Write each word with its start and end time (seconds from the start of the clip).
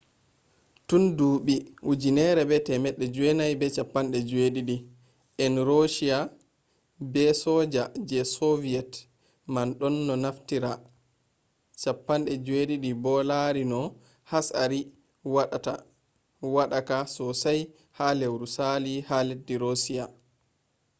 tun 0.87 1.03
duuɓi 1.17 1.55
1970 1.89 4.75
en 5.43 5.53
roshiya 5.69 6.17
be 7.11 7.23
soja 7.43 7.83
je 8.07 8.19
soviyet 8.35 8.91
man 9.53 9.69
ɗonno 9.79 10.13
naftira 10.23 10.71
il-76 11.85 12.71
bo 13.03 13.13
laari 13.29 13.63
no 13.71 13.79
hatsari 14.31 14.79
woɗaka 16.53 16.97
sosai 17.15 17.61
ha 17.97 18.07
lewru 18.19 18.47
sali 18.55 18.93
ha 19.07 19.17
leddi 19.27 19.53
roshiya 19.63 20.05